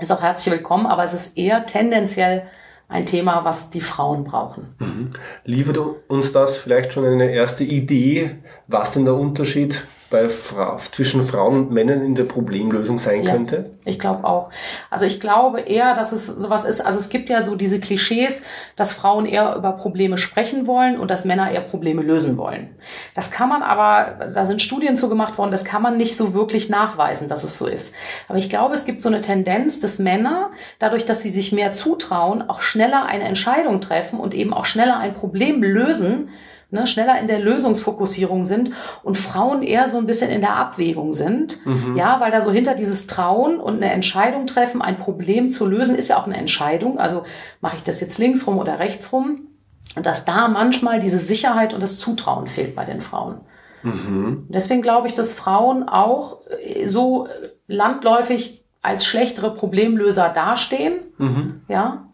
ist 0.00 0.10
auch 0.10 0.22
herzlich 0.22 0.52
willkommen, 0.52 0.86
aber 0.86 1.04
es 1.04 1.14
ist 1.14 1.38
eher 1.38 1.66
tendenziell 1.66 2.42
ein 2.88 3.06
Thema, 3.06 3.44
was 3.44 3.70
die 3.70 3.80
Frauen 3.80 4.24
brauchen. 4.24 4.74
Mhm. 4.78 5.12
Liefert 5.44 5.78
uns 6.08 6.32
das 6.32 6.56
vielleicht 6.56 6.92
schon 6.92 7.06
eine 7.06 7.30
erste 7.30 7.64
Idee, 7.64 8.36
was 8.66 8.92
denn 8.92 9.04
der 9.04 9.14
Unterschied 9.14 9.86
bei 10.12 10.28
Fra 10.28 10.76
zwischen 10.76 11.24
Frauen 11.24 11.56
und 11.56 11.70
Männern 11.72 12.04
in 12.04 12.14
der 12.14 12.24
Problemlösung 12.24 12.98
sein 12.98 13.24
ja, 13.24 13.32
könnte? 13.32 13.70
Ich 13.84 13.98
glaube 13.98 14.24
auch. 14.24 14.50
Also 14.90 15.06
ich 15.06 15.18
glaube 15.18 15.60
eher, 15.60 15.94
dass 15.94 16.12
es 16.12 16.26
sowas 16.26 16.64
ist. 16.64 16.80
Also 16.82 17.00
es 17.00 17.08
gibt 17.08 17.30
ja 17.30 17.42
so 17.42 17.56
diese 17.56 17.80
Klischees, 17.80 18.44
dass 18.76 18.92
Frauen 18.92 19.26
eher 19.26 19.56
über 19.56 19.72
Probleme 19.72 20.18
sprechen 20.18 20.68
wollen 20.68 21.00
und 21.00 21.10
dass 21.10 21.24
Männer 21.24 21.50
eher 21.50 21.62
Probleme 21.62 22.02
lösen 22.02 22.36
wollen. 22.36 22.76
Das 23.14 23.30
kann 23.30 23.48
man 23.48 23.62
aber, 23.62 24.30
da 24.32 24.44
sind 24.44 24.62
Studien 24.62 24.96
zu 24.96 25.08
gemacht 25.08 25.38
worden, 25.38 25.50
das 25.50 25.64
kann 25.64 25.82
man 25.82 25.96
nicht 25.96 26.16
so 26.16 26.34
wirklich 26.34 26.68
nachweisen, 26.68 27.26
dass 27.26 27.42
es 27.42 27.58
so 27.58 27.66
ist. 27.66 27.94
Aber 28.28 28.38
ich 28.38 28.50
glaube, 28.50 28.74
es 28.74 28.84
gibt 28.84 29.02
so 29.02 29.08
eine 29.08 29.22
Tendenz, 29.22 29.80
dass 29.80 29.98
Männer, 29.98 30.50
dadurch, 30.78 31.06
dass 31.06 31.22
sie 31.22 31.30
sich 31.30 31.50
mehr 31.50 31.72
zutrauen, 31.72 32.48
auch 32.48 32.60
schneller 32.60 33.06
eine 33.06 33.24
Entscheidung 33.24 33.80
treffen 33.80 34.20
und 34.20 34.34
eben 34.34 34.52
auch 34.52 34.66
schneller 34.66 34.98
ein 34.98 35.14
Problem 35.14 35.62
lösen, 35.62 36.28
ne, 36.72 36.86
schneller 36.86 37.20
in 37.20 37.28
der 37.28 37.38
Lösungsfokussierung 37.38 38.44
sind 38.44 38.72
und 39.02 39.16
Frauen 39.16 39.62
eher 39.62 39.86
so 39.86 39.98
ein 39.98 40.06
bisschen 40.06 40.30
in 40.30 40.40
der 40.40 40.56
Abwägung 40.56 41.12
sind. 41.12 41.64
Mhm. 41.66 41.96
Ja, 41.96 42.18
weil 42.20 42.32
da 42.32 42.40
so 42.40 42.50
hinter 42.50 42.74
dieses 42.74 43.06
Trauen 43.06 43.60
und 43.60 43.76
eine 43.76 43.92
Entscheidung 43.92 44.46
treffen, 44.46 44.82
ein 44.82 44.98
Problem 44.98 45.50
zu 45.50 45.66
lösen, 45.66 45.94
ist 45.94 46.08
ja 46.08 46.18
auch 46.18 46.26
eine 46.26 46.36
Entscheidung. 46.36 46.98
Also 46.98 47.24
mache 47.60 47.76
ich 47.76 47.82
das 47.82 48.00
jetzt 48.00 48.18
links 48.18 48.46
rum 48.46 48.58
oder 48.58 48.78
rechts 48.78 49.12
rum? 49.12 49.48
Und 49.94 50.06
dass 50.06 50.24
da 50.24 50.48
manchmal 50.48 51.00
diese 51.00 51.18
Sicherheit 51.18 51.74
und 51.74 51.82
das 51.82 51.98
Zutrauen 51.98 52.46
fehlt 52.46 52.74
bei 52.74 52.84
den 52.84 53.02
Frauen. 53.02 53.40
Mhm. 53.82 54.46
Deswegen 54.48 54.80
glaube 54.80 55.08
ich, 55.08 55.14
dass 55.14 55.34
Frauen 55.34 55.88
auch 55.88 56.40
äh, 56.64 56.86
so 56.86 57.28
landläufig 57.66 58.64
als 58.80 59.04
schlechtere 59.04 59.54
Problemlöser 59.54 60.28
dastehen, 60.30 61.00
mhm. 61.18 61.62
ja, 61.68 62.08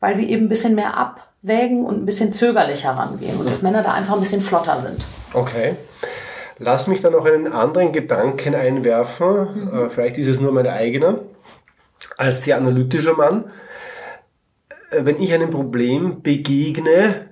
weil 0.00 0.16
sie 0.16 0.28
eben 0.30 0.46
ein 0.46 0.48
bisschen 0.48 0.74
mehr 0.74 0.96
ab 0.96 1.29
wägen 1.42 1.84
und 1.84 2.02
ein 2.02 2.06
bisschen 2.06 2.32
zögerlich 2.32 2.84
herangehen 2.84 3.38
und 3.38 3.48
dass 3.48 3.62
Männer 3.62 3.82
da 3.82 3.92
einfach 3.92 4.14
ein 4.14 4.20
bisschen 4.20 4.42
flotter 4.42 4.78
sind. 4.78 5.06
Okay. 5.32 5.74
Lass 6.58 6.86
mich 6.86 7.00
da 7.00 7.08
noch 7.08 7.24
einen 7.24 7.50
anderen 7.50 7.92
Gedanken 7.92 8.54
einwerfen. 8.54 9.68
Mhm. 9.70 9.74
Äh, 9.74 9.90
vielleicht 9.90 10.18
ist 10.18 10.26
es 10.26 10.40
nur 10.40 10.52
mein 10.52 10.66
eigener. 10.66 11.20
Als 12.18 12.44
sehr 12.44 12.58
analytischer 12.58 13.14
Mann, 13.14 13.50
äh, 14.90 15.04
wenn 15.04 15.20
ich 15.22 15.32
einem 15.32 15.48
Problem 15.48 16.22
begegne, 16.22 17.30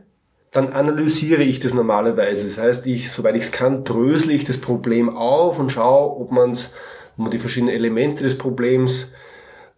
dann 0.51 0.73
analysiere 0.73 1.43
ich 1.43 1.61
das 1.61 1.75
normalerweise. 1.75 2.47
Das 2.47 2.57
heißt, 2.57 2.87
ich, 2.87 3.13
soweit 3.13 3.37
ich 3.37 3.43
es 3.43 3.53
kann, 3.53 3.85
drösle 3.85 4.33
ich 4.33 4.45
das 4.45 4.59
Problem 4.59 5.15
auf 5.15 5.59
und 5.59 5.71
schaue, 5.71 6.19
ob, 6.19 6.33
man's, 6.33 6.73
ob 7.13 7.25
man 7.25 7.31
die 7.31 7.39
verschiedenen 7.39 7.75
Elemente 7.75 8.25
des 8.25 8.39
Problems 8.39 9.11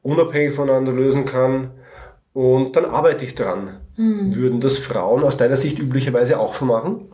unabhängig 0.02 0.54
voneinander 0.54 0.92
lösen 0.92 1.24
kann. 1.24 1.72
Und 2.32 2.76
dann 2.76 2.84
arbeite 2.84 3.24
ich 3.24 3.34
dran. 3.34 3.80
Mhm. 4.00 4.34
Würden 4.34 4.60
das 4.62 4.78
Frauen 4.78 5.24
aus 5.24 5.36
deiner 5.36 5.58
Sicht 5.58 5.78
üblicherweise 5.78 6.38
auch 6.38 6.54
so 6.54 6.64
machen? 6.64 7.12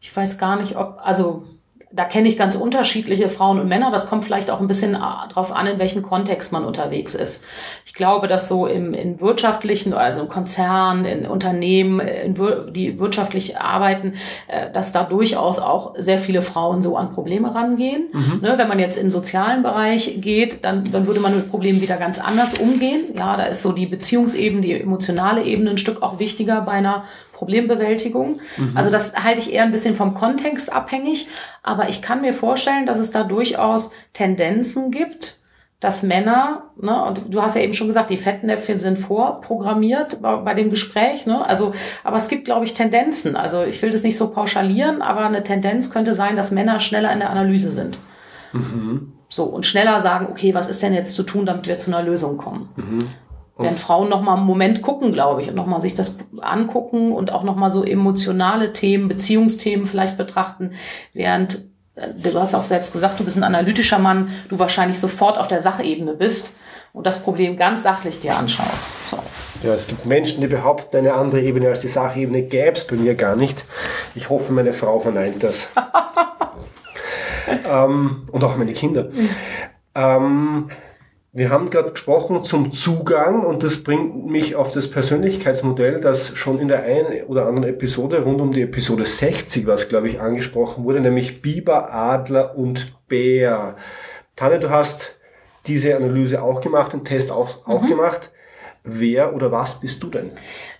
Ich 0.00 0.14
weiß 0.14 0.36
gar 0.36 0.56
nicht, 0.56 0.76
ob, 0.76 0.98
also 1.00 1.44
da 1.92 2.04
kenne 2.04 2.28
ich 2.28 2.38
ganz 2.38 2.54
unterschiedliche 2.54 3.28
Frauen 3.28 3.58
und 3.58 3.66
Männer. 3.68 3.90
Das 3.90 4.08
kommt 4.08 4.24
vielleicht 4.24 4.48
auch 4.50 4.60
ein 4.60 4.68
bisschen 4.68 4.92
darauf 4.92 5.52
an, 5.52 5.66
in 5.66 5.80
welchem 5.80 6.02
Kontext 6.02 6.52
man 6.52 6.64
unterwegs 6.64 7.16
ist. 7.16 7.44
Ich 7.84 7.94
glaube, 7.94 8.28
dass 8.28 8.46
so 8.46 8.66
im 8.66 8.94
in 8.94 9.20
wirtschaftlichen, 9.20 9.92
also 9.92 10.22
im 10.22 10.28
Konzern, 10.28 11.04
in 11.04 11.26
Unternehmen, 11.26 11.98
in, 11.98 12.34
die 12.72 13.00
wirtschaftlich 13.00 13.58
arbeiten, 13.58 14.14
äh, 14.46 14.70
dass 14.70 14.92
da 14.92 15.02
durchaus 15.02 15.58
auch 15.58 15.94
sehr 15.98 16.18
viele 16.18 16.42
Frauen 16.42 16.80
so 16.80 16.96
an 16.96 17.10
Probleme 17.10 17.52
rangehen. 17.52 18.04
Mhm. 18.12 18.40
Ne, 18.40 18.54
wenn 18.56 18.68
man 18.68 18.78
jetzt 18.78 18.96
in 18.96 19.06
den 19.06 19.10
sozialen 19.10 19.64
Bereich 19.64 20.20
geht, 20.20 20.64
dann, 20.64 20.84
dann 20.92 21.08
würde 21.08 21.18
man 21.18 21.34
mit 21.34 21.50
Problemen 21.50 21.80
wieder 21.80 21.96
ganz 21.96 22.20
anders 22.20 22.54
umgehen. 22.54 23.06
Ja, 23.14 23.36
da 23.36 23.46
ist 23.46 23.62
so 23.62 23.72
die 23.72 23.86
Beziehungsebene, 23.86 24.62
die 24.62 24.80
emotionale 24.80 25.42
Ebene 25.42 25.70
ein 25.70 25.78
Stück 25.78 26.02
auch 26.02 26.20
wichtiger 26.20 26.60
bei 26.60 26.72
einer 26.72 27.04
Problembewältigung. 27.40 28.40
Mhm. 28.58 28.76
Also 28.76 28.90
das 28.90 29.14
halte 29.16 29.40
ich 29.40 29.52
eher 29.52 29.62
ein 29.62 29.72
bisschen 29.72 29.96
vom 29.96 30.12
Kontext 30.12 30.70
abhängig. 30.70 31.28
Aber 31.62 31.88
ich 31.88 32.02
kann 32.02 32.20
mir 32.20 32.34
vorstellen, 32.34 32.84
dass 32.84 32.98
es 32.98 33.10
da 33.10 33.24
durchaus 33.24 33.92
Tendenzen 34.12 34.90
gibt, 34.90 35.38
dass 35.80 36.02
Männer, 36.02 36.64
ne, 36.76 37.02
und 37.04 37.22
du 37.30 37.40
hast 37.40 37.56
ja 37.56 37.62
eben 37.62 37.72
schon 37.72 37.86
gesagt, 37.86 38.10
die 38.10 38.18
Fettnäpfchen 38.18 38.78
sind 38.78 38.98
vorprogrammiert 38.98 40.20
bei, 40.20 40.36
bei 40.36 40.52
dem 40.52 40.68
Gespräch, 40.68 41.26
ne? 41.26 41.42
Also, 41.42 41.72
aber 42.04 42.18
es 42.18 42.28
gibt, 42.28 42.44
glaube 42.44 42.66
ich, 42.66 42.74
Tendenzen. 42.74 43.34
Also 43.34 43.62
ich 43.62 43.80
will 43.80 43.88
das 43.88 44.02
nicht 44.02 44.18
so 44.18 44.28
pauschalieren, 44.28 45.00
aber 45.00 45.22
eine 45.22 45.42
Tendenz 45.42 45.90
könnte 45.90 46.12
sein, 46.12 46.36
dass 46.36 46.50
Männer 46.50 46.78
schneller 46.80 47.10
in 47.10 47.20
der 47.20 47.30
Analyse 47.30 47.70
sind. 47.70 47.98
Mhm. 48.52 49.12
So, 49.30 49.44
und 49.44 49.64
schneller 49.64 50.00
sagen, 50.00 50.26
okay, 50.28 50.52
was 50.52 50.68
ist 50.68 50.82
denn 50.82 50.92
jetzt 50.92 51.14
zu 51.14 51.22
tun, 51.22 51.46
damit 51.46 51.66
wir 51.66 51.78
zu 51.78 51.90
einer 51.90 52.02
Lösung 52.02 52.36
kommen? 52.36 52.68
Mhm. 52.76 53.04
Wenn 53.62 53.74
Frauen 53.74 54.08
noch 54.08 54.22
mal 54.22 54.36
einen 54.36 54.46
Moment 54.46 54.82
gucken, 54.82 55.12
glaube 55.12 55.42
ich, 55.42 55.48
und 55.48 55.54
noch 55.54 55.66
mal 55.66 55.80
sich 55.80 55.94
das 55.94 56.16
angucken 56.40 57.12
und 57.12 57.32
auch 57.32 57.42
noch 57.42 57.56
mal 57.56 57.70
so 57.70 57.84
emotionale 57.84 58.72
Themen, 58.72 59.08
Beziehungsthemen 59.08 59.86
vielleicht 59.86 60.16
betrachten, 60.16 60.72
während 61.12 61.66
äh, 61.94 62.08
du 62.14 62.40
hast 62.40 62.54
auch 62.54 62.62
selbst 62.62 62.92
gesagt, 62.92 63.20
du 63.20 63.24
bist 63.24 63.36
ein 63.36 63.44
analytischer 63.44 63.98
Mann, 63.98 64.30
du 64.48 64.58
wahrscheinlich 64.58 64.98
sofort 64.98 65.38
auf 65.38 65.48
der 65.48 65.60
Sachebene 65.60 66.14
bist 66.14 66.56
und 66.92 67.06
das 67.06 67.22
Problem 67.22 67.56
ganz 67.56 67.82
sachlich 67.82 68.20
dir 68.20 68.36
anschaust. 68.36 69.06
So. 69.06 69.18
Ja, 69.62 69.74
es 69.74 69.86
gibt 69.86 70.06
Menschen, 70.06 70.40
die 70.40 70.46
behaupten, 70.46 70.96
eine 70.96 71.14
andere 71.14 71.40
Ebene 71.40 71.68
als 71.68 71.80
die 71.80 71.88
Sachebene 71.88 72.42
gäbe 72.42 72.72
es 72.72 72.86
bei 72.86 72.96
mir 72.96 73.14
gar 73.14 73.36
nicht. 73.36 73.64
Ich 74.14 74.28
hoffe, 74.28 74.52
meine 74.52 74.72
Frau 74.72 74.98
verneint 75.00 75.42
das. 75.42 75.70
ähm, 77.68 78.22
und 78.32 78.44
auch 78.44 78.56
meine 78.56 78.72
Kinder. 78.72 79.04
Mhm. 79.04 79.28
Ähm, 79.94 80.70
Wir 81.32 81.50
haben 81.50 81.70
gerade 81.70 81.92
gesprochen 81.92 82.42
zum 82.42 82.72
Zugang 82.72 83.44
und 83.46 83.62
das 83.62 83.84
bringt 83.84 84.26
mich 84.26 84.56
auf 84.56 84.72
das 84.72 84.90
Persönlichkeitsmodell, 84.90 86.00
das 86.00 86.36
schon 86.36 86.58
in 86.58 86.66
der 86.66 86.82
einen 86.82 87.22
oder 87.28 87.46
anderen 87.46 87.68
Episode 87.68 88.24
rund 88.24 88.40
um 88.40 88.50
die 88.50 88.62
Episode 88.62 89.06
60, 89.06 89.64
was 89.68 89.88
glaube 89.88 90.08
ich 90.08 90.20
angesprochen 90.20 90.82
wurde, 90.82 91.00
nämlich 91.00 91.40
Biber, 91.40 91.94
Adler 91.94 92.56
und 92.56 92.94
Bär. 93.06 93.76
Tanja, 94.34 94.58
du 94.58 94.70
hast 94.70 95.20
diese 95.68 95.94
Analyse 95.94 96.42
auch 96.42 96.60
gemacht, 96.60 96.94
den 96.94 97.04
Test 97.04 97.30
auch, 97.30 97.64
auch 97.64 97.82
mhm. 97.82 97.88
gemacht. 97.88 98.32
Wer 98.82 99.34
oder 99.34 99.52
was 99.52 99.80
bist 99.80 100.02
du 100.02 100.08
denn? 100.08 100.30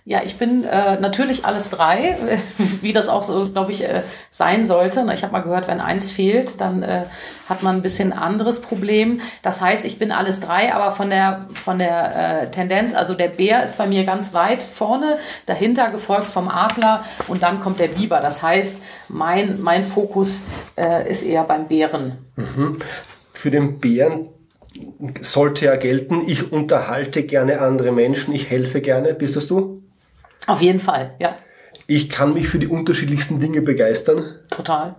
Ja, 0.03 0.23
ich 0.25 0.37
bin 0.37 0.63
äh, 0.63 0.99
natürlich 0.99 1.45
alles 1.45 1.69
drei, 1.69 2.17
wie 2.81 2.91
das 2.91 3.07
auch 3.07 3.23
so, 3.23 3.47
glaube 3.49 3.71
ich, 3.71 3.83
äh, 3.83 4.01
sein 4.31 4.65
sollte. 4.65 5.07
Ich 5.13 5.21
habe 5.21 5.33
mal 5.33 5.43
gehört, 5.43 5.67
wenn 5.67 5.79
eins 5.79 6.09
fehlt, 6.09 6.59
dann 6.59 6.81
äh, 6.81 7.05
hat 7.47 7.61
man 7.61 7.75
ein 7.75 7.81
bisschen 7.83 8.11
anderes 8.11 8.63
Problem. 8.63 9.21
Das 9.43 9.61
heißt, 9.61 9.85
ich 9.85 9.99
bin 9.99 10.11
alles 10.11 10.39
drei, 10.39 10.73
aber 10.73 10.91
von 10.91 11.11
der 11.11 11.45
von 11.53 11.77
der 11.77 12.41
äh, 12.41 12.51
Tendenz, 12.51 12.95
also 12.95 13.13
der 13.13 13.27
Bär 13.27 13.63
ist 13.63 13.77
bei 13.77 13.85
mir 13.85 14.03
ganz 14.03 14.33
weit 14.33 14.63
vorne, 14.63 15.19
dahinter 15.45 15.91
gefolgt 15.91 16.31
vom 16.31 16.47
Adler 16.47 17.05
und 17.27 17.43
dann 17.43 17.59
kommt 17.59 17.79
der 17.79 17.89
Biber. 17.89 18.21
Das 18.21 18.41
heißt, 18.41 18.81
mein 19.09 19.61
mein 19.61 19.83
Fokus 19.83 20.45
äh, 20.75 21.07
ist 21.07 21.21
eher 21.21 21.43
beim 21.43 21.67
Bären. 21.67 22.17
Mhm. 22.35 22.79
Für 23.33 23.51
den 23.51 23.79
Bären 23.79 24.29
sollte 25.21 25.65
ja 25.65 25.75
gelten, 25.75 26.23
ich 26.27 26.51
unterhalte 26.51 27.23
gerne 27.23 27.61
andere 27.61 27.91
Menschen, 27.91 28.33
ich 28.33 28.49
helfe 28.49 28.81
gerne. 28.81 29.13
Bist 29.13 29.35
das 29.35 29.47
du? 29.47 29.83
Auf 30.47 30.61
jeden 30.61 30.79
Fall, 30.79 31.15
ja. 31.19 31.35
Ich 31.87 32.09
kann 32.09 32.33
mich 32.33 32.47
für 32.47 32.59
die 32.59 32.67
unterschiedlichsten 32.67 33.39
Dinge 33.39 33.61
begeistern. 33.61 34.39
Total. 34.49 34.95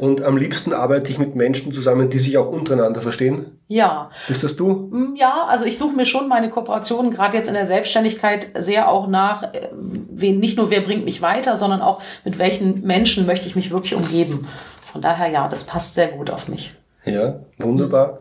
Und 0.00 0.22
am 0.22 0.38
liebsten 0.38 0.72
arbeite 0.72 1.12
ich 1.12 1.18
mit 1.18 1.34
Menschen 1.36 1.72
zusammen, 1.72 2.08
die 2.08 2.18
sich 2.18 2.38
auch 2.38 2.48
untereinander 2.48 3.02
verstehen. 3.02 3.58
Ja. 3.68 4.10
Bist 4.28 4.42
das 4.42 4.56
du? 4.56 4.88
Mm, 4.90 5.14
ja, 5.14 5.44
also 5.46 5.66
ich 5.66 5.76
suche 5.76 5.94
mir 5.94 6.06
schon 6.06 6.26
meine 6.26 6.48
Kooperationen, 6.48 7.12
gerade 7.12 7.36
jetzt 7.36 7.48
in 7.48 7.54
der 7.54 7.66
Selbstständigkeit, 7.66 8.48
sehr 8.56 8.88
auch 8.88 9.08
nach, 9.08 9.42
äh, 9.52 9.68
wen, 9.72 10.40
nicht 10.40 10.56
nur 10.56 10.70
wer 10.70 10.80
bringt 10.80 11.04
mich 11.04 11.20
weiter, 11.20 11.54
sondern 11.54 11.82
auch 11.82 12.00
mit 12.24 12.38
welchen 12.38 12.80
Menschen 12.80 13.26
möchte 13.26 13.46
ich 13.46 13.56
mich 13.56 13.70
wirklich 13.70 13.94
umgeben. 13.94 14.48
Von 14.80 15.02
daher 15.02 15.28
ja, 15.28 15.48
das 15.48 15.64
passt 15.64 15.94
sehr 15.94 16.08
gut 16.08 16.30
auf 16.30 16.48
mich. 16.48 16.74
Ja, 17.04 17.40
wunderbar. 17.58 18.20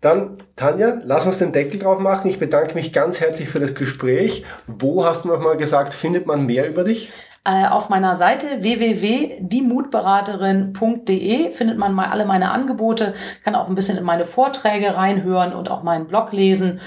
Dann, 0.00 0.38
Tanja, 0.56 0.98
lass 1.04 1.26
uns 1.26 1.38
den 1.38 1.52
Deckel 1.52 1.78
drauf 1.78 1.98
machen. 1.98 2.28
Ich 2.28 2.38
bedanke 2.38 2.74
mich 2.74 2.92
ganz 2.92 3.20
herzlich 3.20 3.50
für 3.50 3.60
das 3.60 3.74
Gespräch. 3.74 4.44
Wo 4.66 5.04
hast 5.04 5.24
du 5.24 5.28
nochmal 5.28 5.58
gesagt, 5.58 5.92
findet 5.92 6.26
man 6.26 6.46
mehr 6.46 6.66
über 6.68 6.84
dich? 6.84 7.10
Äh, 7.44 7.66
auf 7.68 7.90
meiner 7.90 8.16
Seite 8.16 8.46
www.diemutberaterin.de 8.60 11.52
findet 11.52 11.78
man 11.78 11.94
mal 11.94 12.06
alle 12.06 12.26
meine 12.26 12.50
Angebote, 12.50 13.14
kann 13.44 13.54
auch 13.54 13.68
ein 13.68 13.74
bisschen 13.74 13.98
in 13.98 14.04
meine 14.04 14.26
Vorträge 14.26 14.94
reinhören 14.94 15.54
und 15.54 15.70
auch 15.70 15.82
meinen 15.82 16.06
Blog 16.06 16.32
lesen 16.32 16.80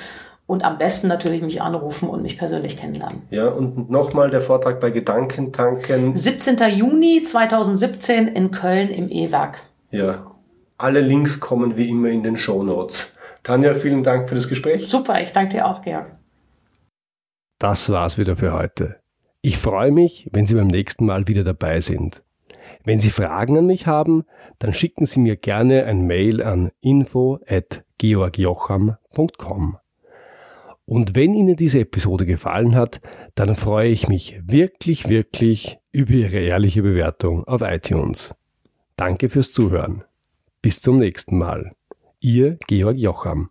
und 0.45 0.63
am 0.63 0.77
besten 0.77 1.07
natürlich 1.07 1.41
mich 1.41 1.59
anrufen 1.61 2.07
und 2.07 2.21
mich 2.21 2.37
persönlich 2.37 2.77
kennenlernen. 2.77 3.23
Ja, 3.31 3.47
und 3.47 3.89
nochmal 3.89 4.29
der 4.29 4.41
Vortrag 4.41 4.79
bei 4.79 4.91
Gedankentanken. 4.91 6.15
17. 6.15 6.57
Juni 6.69 7.23
2017 7.23 8.27
in 8.27 8.51
Köln 8.51 8.89
im 8.89 9.09
E-Werk. 9.09 9.57
Ja, 9.89 10.32
alle 10.83 11.01
Links 11.01 11.39
kommen 11.39 11.77
wie 11.77 11.89
immer 11.89 12.09
in 12.09 12.23
den 12.23 12.35
Show 12.35 12.61
Notes. 12.61 13.13
Tanja, 13.41 13.73
vielen 13.75 14.03
Dank 14.03 14.27
für 14.27 14.35
das 14.35 14.49
Gespräch. 14.49 14.85
Super, 14.85 15.21
ich 15.21 15.31
danke 15.31 15.55
dir 15.55 15.65
auch, 15.65 15.81
Georg. 15.81 16.11
Das 17.57 17.89
war's 17.89 18.17
wieder 18.17 18.35
für 18.35 18.51
heute. 18.51 18.99
Ich 19.41 19.57
freue 19.57 19.91
mich, 19.91 20.29
wenn 20.33 20.45
Sie 20.45 20.55
beim 20.55 20.67
nächsten 20.67 21.05
Mal 21.05 21.29
wieder 21.29 21.45
dabei 21.45 21.79
sind. 21.79 22.21
Wenn 22.83 22.99
Sie 22.99 23.11
Fragen 23.11 23.57
an 23.57 23.65
mich 23.65 23.87
haben, 23.87 24.25
dann 24.59 24.73
schicken 24.73 25.05
Sie 25.05 25.21
mir 25.21 25.37
gerne 25.37 25.85
ein 25.85 26.05
Mail 26.05 26.43
an 26.43 26.71
info@georgjocham.com. 26.81 29.77
Und 30.85 31.15
wenn 31.15 31.33
Ihnen 31.33 31.55
diese 31.55 31.79
Episode 31.79 32.25
gefallen 32.25 32.75
hat, 32.75 32.99
dann 33.35 33.55
freue 33.55 33.87
ich 33.87 34.09
mich 34.09 34.37
wirklich, 34.45 35.07
wirklich 35.07 35.79
über 35.93 36.11
Ihre 36.11 36.39
ehrliche 36.39 36.81
Bewertung 36.81 37.45
auf 37.45 37.61
iTunes. 37.61 38.35
Danke 38.97 39.29
fürs 39.29 39.53
Zuhören. 39.53 40.03
Bis 40.63 40.79
zum 40.79 40.97
nächsten 40.97 41.37
Mal. 41.37 41.71
Ihr 42.21 42.57
Georg 42.67 42.97
Jocham. 42.97 43.49